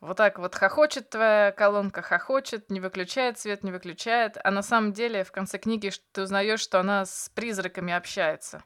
[0.00, 4.92] Вот так вот хохочет твоя колонка, хохочет, не выключает свет, не выключает, а на самом
[4.92, 8.62] деле в конце книги ты узнаешь, что она с призраками общается.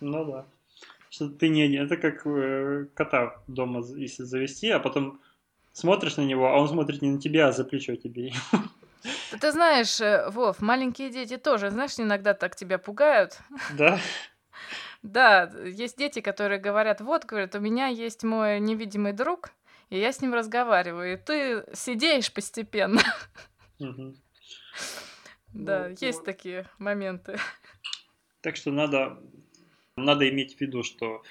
[0.00, 0.46] Ну да.
[1.08, 1.76] Что ты не...
[1.76, 5.20] Это как э, кота дома, если завести, а потом
[5.76, 8.32] смотришь на него, а он смотрит не на тебя, а за плечо тебе.
[9.40, 13.38] Ты знаешь, э, Вов, маленькие дети тоже, знаешь, иногда так тебя пугают.
[13.76, 14.00] Да?
[15.02, 19.50] Да, есть дети, которые говорят, вот, говорят, у меня есть мой невидимый друг,
[19.90, 23.02] и я с ним разговариваю, и ты сидеешь постепенно.
[25.52, 27.38] Да, ну, есть такие моменты.
[28.40, 29.22] Так что надо,
[29.96, 31.22] надо иметь в виду, что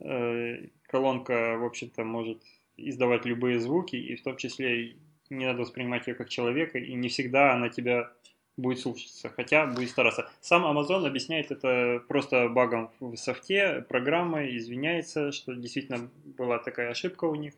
[0.00, 2.42] э, колонка, в общем-то, может
[2.78, 4.96] издавать любые звуки, и в том числе
[5.30, 8.10] не надо воспринимать ее как человека, и не всегда она тебя
[8.56, 10.28] будет слушаться, хотя будет стараться.
[10.40, 17.26] Сам Amazon объясняет это просто багом в софте, программой, извиняется, что действительно была такая ошибка
[17.26, 17.54] у них,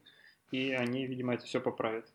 [0.51, 2.07] и они, видимо, это все поправят.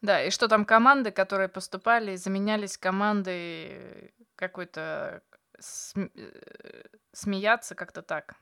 [0.00, 5.22] Да, и что там команды, которые поступали, заменялись командой какой-то
[5.58, 6.10] см...
[6.14, 8.36] Э, смеяться как-то так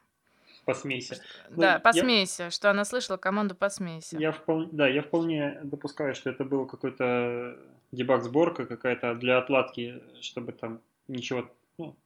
[0.64, 1.22] посмейся.
[1.51, 2.51] Да, ну, посмейся, я...
[2.51, 4.18] что она слышала команду посмейся.
[4.18, 7.59] Я вполне, да, я вполне допускаю, что это был какой-то
[7.92, 11.96] дебаг-сборка какая-то для отладки, чтобы там ничего, ну,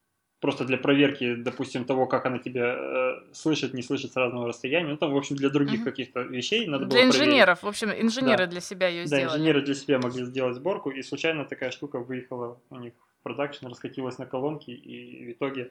[0.41, 4.91] просто для проверки, допустим, того, как она тебя э, слышит, не слышит с разного расстояния.
[4.91, 5.91] Ну, там, в общем, для других угу.
[5.91, 7.63] каких-то вещей надо для было Для инженеров, проверить.
[7.63, 8.51] в общем, инженеры да.
[8.51, 9.27] для себя ее сделали.
[9.27, 13.23] Да, инженеры для себя могли сделать сборку, и случайно такая штука выехала у них в
[13.23, 15.71] продакшн, раскатилась на колонки, и в итоге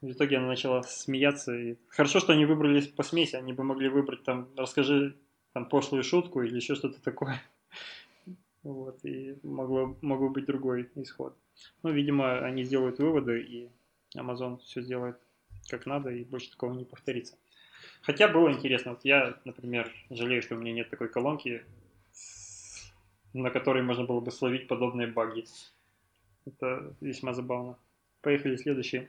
[0.00, 1.56] в итоге она начала смеяться.
[1.56, 1.76] И...
[1.88, 5.16] Хорошо, что они выбрались по смеси, они бы могли выбрать там, расскажи
[5.52, 7.42] там пошлую шутку или еще что-то такое.
[8.62, 11.36] Вот, и могло, могло быть другой исход.
[11.84, 13.70] Ну, видимо, они сделают выводы, и
[14.16, 15.16] Amazon все сделает
[15.68, 17.36] как надо, и больше такого не повторится.
[18.02, 18.92] Хотя было интересно.
[18.92, 21.62] Вот я, например, жалею, что у меня нет такой колонки,
[23.32, 25.44] на которой можно было бы словить подобные баги.
[26.44, 27.78] Это весьма забавно.
[28.20, 29.08] Поехали следующий.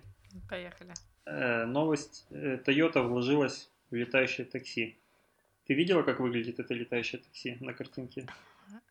[0.49, 0.93] Поехали.
[1.25, 2.25] Э, новость.
[2.29, 4.97] Э, Toyota вложилась в летающее такси.
[5.65, 8.27] Ты видела, как выглядит это летающее такси на картинке?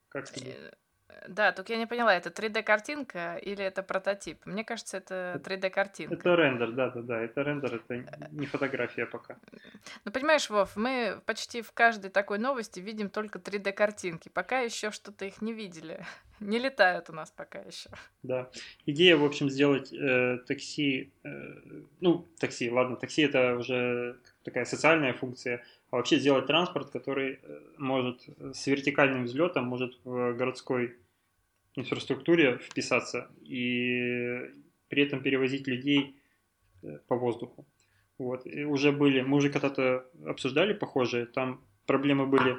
[0.08, 0.72] Как тебе?
[1.08, 4.44] Э, да, только я не поняла, это 3D-картинка или это прототип?
[4.44, 6.14] Мне кажется, это 3D-картинка.
[6.14, 9.36] Это рендер, да-да-да, это рендер, это не фотография пока.
[10.04, 14.28] Ну, понимаешь, Вов, мы почти в каждой такой новости видим только 3D-картинки.
[14.28, 16.04] Пока еще что-то их не видели.
[16.40, 17.88] Не летают у нас пока еще.
[18.22, 18.50] Да.
[18.84, 21.28] Идея, в общем, сделать э, такси, э,
[22.00, 27.60] ну, такси, ладно, такси это уже такая социальная функция, а вообще сделать транспорт, который э,
[27.78, 30.96] может с вертикальным взлетом, может в городской
[31.76, 34.50] инфраструктуре вписаться и
[34.88, 36.16] при этом перевозить людей
[36.82, 37.66] э, по воздуху.
[38.18, 38.46] Вот.
[38.46, 42.56] И уже были, мы уже когда-то обсуждали похожие, там проблемы были,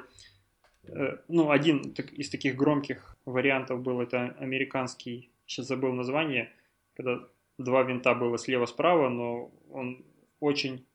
[0.84, 6.52] э, ну, один из таких громких вариантов был, это американский, сейчас забыл название,
[6.94, 7.20] когда
[7.58, 10.04] два винта было слева-справа, но он
[10.40, 10.86] очень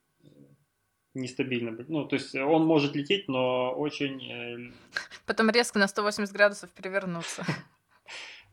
[1.13, 1.75] нестабильно.
[1.87, 4.73] Ну, то есть он может лететь, но очень...
[5.25, 7.45] Потом резко на 180 градусов перевернуться.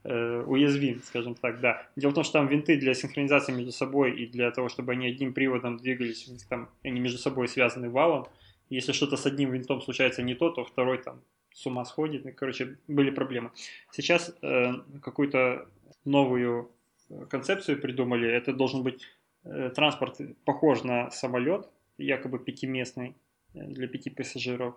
[0.03, 1.87] Э, уязвим, скажем так, да.
[1.95, 5.07] Дело в том, что там винты для синхронизации между собой и для того, чтобы они
[5.07, 8.27] одним приводом двигались, там они между собой связаны валом.
[8.71, 11.21] Если что-то с одним винтом случается не то, то второй там
[11.53, 12.25] с ума сходит.
[12.25, 13.51] И, короче, были проблемы.
[13.91, 15.69] Сейчас э, какую-то
[16.07, 16.71] новую
[17.11, 18.27] э, концепцию придумали.
[18.27, 19.03] Это должен быть
[19.45, 21.69] э, транспорт похож на самолет,
[22.01, 23.15] якобы пятиместный
[23.55, 24.75] э, для пяти пассажиров.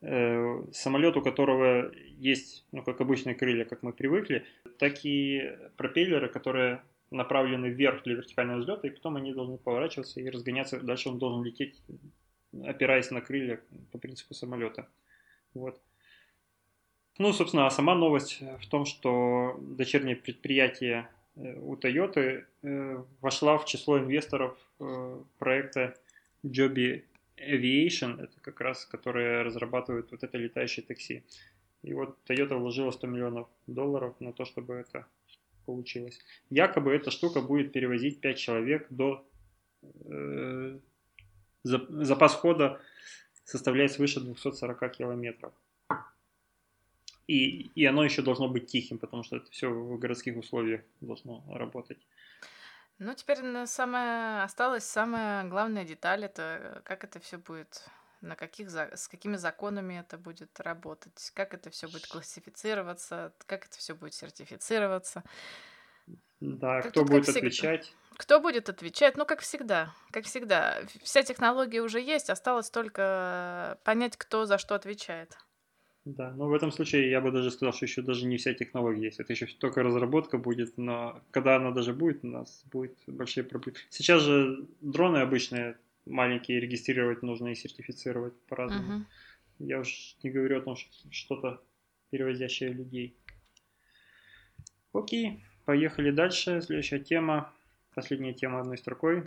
[0.00, 4.44] Э, самолет, у которого есть, ну, как обычные крылья, как мы привыкли,
[4.78, 10.28] так и пропеллеры, которые направлены вверх для вертикального взлета, и потом они должны поворачиваться и
[10.28, 10.80] разгоняться.
[10.80, 11.80] Дальше он должен лететь,
[12.64, 13.60] опираясь на крылья
[13.92, 14.88] по принципу самолета.
[15.54, 15.80] Вот.
[17.18, 22.44] Ну, собственно, а сама новость в том, что дочернее предприятие э, у Toyota
[23.20, 24.58] вошла в число инвесторов
[25.38, 25.94] проекта
[26.44, 27.04] Joby
[27.38, 31.24] Aviation, это как раз, которые разрабатывают вот это летающее такси.
[31.82, 35.06] И вот Toyota вложила 100 миллионов долларов на то, чтобы это
[35.66, 36.18] получилось.
[36.50, 39.26] Якобы эта штука будет перевозить 5 человек до...
[40.04, 40.78] Э,
[41.62, 42.80] запас хода
[43.44, 45.52] составляет свыше 240 километров.
[47.26, 51.42] И, и оно еще должно быть тихим, потому что это все в городских условиях должно
[51.48, 51.98] работать.
[52.98, 57.84] Ну, теперь самое осталась самая главная деталь это как это все будет,
[58.20, 63.76] на каких с какими законами это будет работать, как это все будет классифицироваться, как это
[63.78, 65.24] все будет сертифицироваться.
[66.40, 67.92] Да, как кто будет отвечать?
[68.16, 69.16] Кто будет отвечать?
[69.16, 70.82] Ну, как всегда, как всегда.
[71.02, 75.36] Вся технология уже есть, осталось только понять, кто за что отвечает.
[76.04, 79.04] Да, но в этом случае я бы даже сказал, что еще даже не вся технология
[79.04, 79.20] есть.
[79.20, 83.78] Это еще только разработка будет, но когда она даже будет, у нас будет большие проблемы.
[83.88, 88.96] Сейчас же дроны обычные маленькие регистрировать нужно и сертифицировать по-разному.
[88.96, 89.04] Угу.
[89.60, 91.62] Я уж не говорю о том, что что-то
[92.10, 93.16] перевозящее людей.
[94.92, 96.60] Окей, поехали дальше.
[96.60, 97.50] Следующая тема,
[97.94, 99.24] последняя тема одной строкой.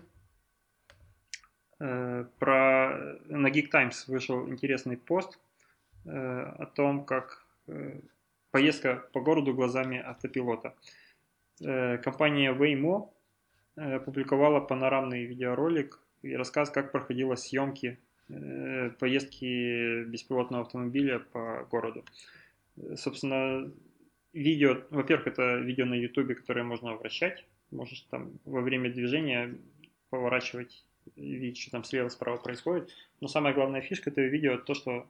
[1.79, 5.46] Э, про на Geek Times вышел интересный пост Э,
[6.07, 7.99] о том, как э,
[8.51, 10.75] поездка по городу глазами автопилота.
[11.61, 13.09] Э, компания Waymo
[13.75, 17.99] опубликовала панорамный видеоролик и рассказ, как проходила съемки
[18.99, 22.03] поездки беспилотного автомобиля по городу.
[22.95, 23.71] Собственно,
[24.33, 29.55] видео, во-первых, это видео на YouTube, которое можно вращать, можешь там во время движения
[30.09, 30.83] поворачивать,
[31.15, 32.93] видеть, что там слева-справа происходит.
[33.21, 35.07] Но самая главная фишка этого видео то, что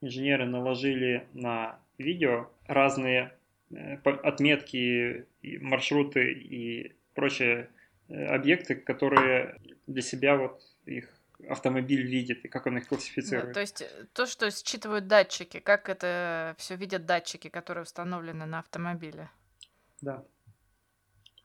[0.00, 3.32] инженеры наложили на видео разные
[3.70, 5.26] э, отметки,
[5.60, 7.68] маршруты и прочие
[8.08, 13.48] э, объекты, которые для себя вот их автомобиль видит и как он их классифицирует.
[13.48, 18.46] Да, то есть э, то, что считывают датчики, как это все видят датчики, которые установлены
[18.46, 19.30] на автомобиле.
[20.00, 20.24] Да.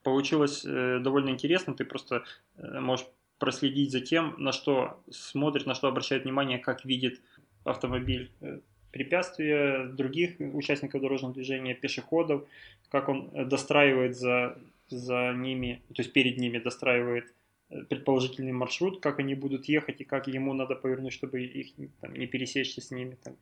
[0.02, 1.74] Получилось э, довольно интересно.
[1.74, 2.24] Ты просто
[2.56, 3.06] э, можешь
[3.38, 7.20] проследить за тем, на что смотрит, на что обращает внимание, как видит
[7.64, 8.60] автомобиль э,
[8.90, 12.46] препятствия других участников дорожного движения, пешеходов,
[12.90, 14.58] как он э, достраивает за,
[14.88, 17.32] за ними, то есть перед ними достраивает
[17.70, 22.14] э, предположительный маршрут, как они будут ехать и как ему надо повернуть, чтобы их там,
[22.14, 23.16] не пересечься с ними.
[23.22, 23.36] Там.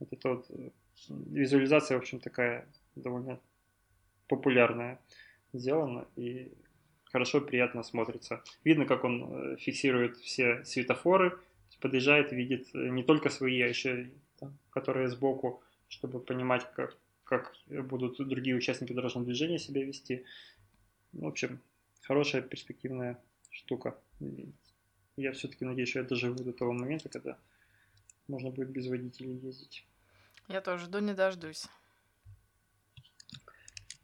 [0.00, 0.50] Вот это вот
[1.08, 2.66] визуализация, в общем, такая
[2.96, 3.38] довольно
[4.28, 4.98] популярная
[5.52, 6.52] сделана и
[7.04, 8.42] хорошо, приятно смотрится.
[8.64, 11.38] Видно, как он фиксирует все светофоры,
[11.80, 17.54] подъезжает, видит э, не только свои, а еще там, которые сбоку, чтобы понимать, как, как
[17.66, 20.24] будут другие участники дорожного движения себя вести.
[21.12, 21.60] В общем,
[22.02, 23.18] хорошая перспективная
[23.50, 23.96] штука.
[25.16, 27.36] Я все-таки надеюсь, что я доживу до того момента, когда
[28.28, 29.84] можно будет без водителей ездить.
[30.48, 31.66] Я тоже жду не дождусь.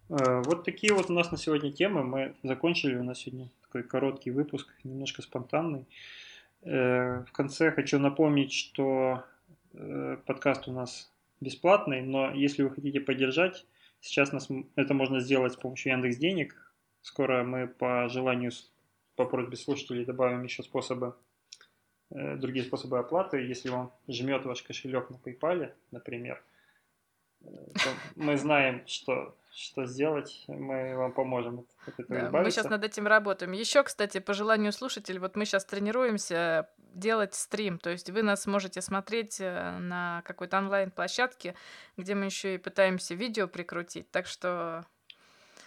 [0.08, 2.02] Э, вот такие вот у нас на сегодня темы.
[2.02, 2.96] Мы закончили.
[2.96, 5.86] У нас сегодня такой короткий выпуск, немножко спонтанный.
[6.64, 9.24] Э, в конце хочу напомнить, что
[9.74, 13.66] э, подкаст у нас бесплатный, но если вы хотите поддержать,
[14.00, 16.74] сейчас нас, это можно сделать с помощью Яндекс Денег.
[17.02, 18.50] Скоро мы по желанию
[19.14, 21.14] по просьбе слушателей добавим еще способы,
[22.10, 23.42] э, другие способы оплаты.
[23.42, 26.42] Если он жмет ваш кошелек на PayPal, например,
[28.16, 33.06] мы знаем, что, что сделать, мы вам поможем от этого да, Мы сейчас над этим
[33.06, 33.52] работаем.
[33.52, 38.46] Еще, кстати, по желанию слушателей, вот мы сейчас тренируемся делать стрим, то есть вы нас
[38.46, 41.56] можете смотреть э, на какой-то онлайн-площадке,
[41.96, 44.84] где мы еще и пытаемся видео прикрутить, так что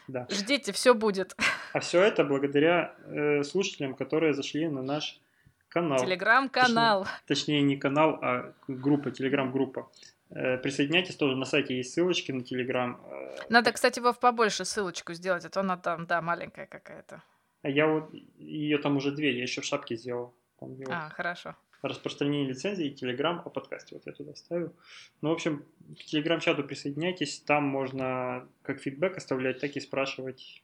[0.08, 0.26] да.
[0.30, 1.36] Ждите, все будет.
[1.74, 5.20] А все это благодаря э, слушателям, которые зашли на наш
[5.68, 6.00] канал.
[6.00, 7.04] Телеграм-канал.
[7.04, 9.90] Точнее, точнее, не канал, а группа, телеграм-группа.
[10.30, 13.02] Э, присоединяйтесь тоже, на сайте есть ссылочки на телеграм.
[13.06, 17.24] Э, Надо, кстати, Вов, побольше ссылочку сделать, а то она там, да, маленькая какая-то.
[17.62, 20.34] А я вот, ее там уже две, я еще в шапке сделал.
[20.60, 21.14] Там, а, вот...
[21.14, 23.96] хорошо распространение лицензии Telegram о подкасте.
[23.96, 24.76] Вот я туда ставлю.
[25.22, 25.66] Ну, в общем,
[25.96, 27.40] к Telegram-чату присоединяйтесь.
[27.42, 30.64] Там можно как фидбэк оставлять, так и спрашивать,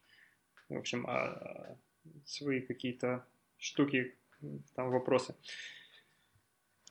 [0.70, 1.78] в общем, а,
[2.26, 3.26] свои какие-то
[3.58, 4.16] штуки,
[4.76, 5.36] там вопросы.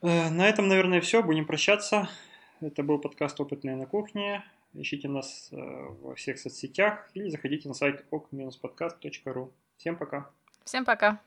[0.02, 1.22] Э, на этом, наверное, все.
[1.22, 2.08] Будем прощаться.
[2.62, 4.44] Это был подкаст «Опытные на кухне».
[4.72, 9.50] Ищите нас э, во всех соцсетях или заходите на сайт ok-podcast.ru.
[9.76, 10.30] Всем пока.
[10.64, 11.20] Всем пока.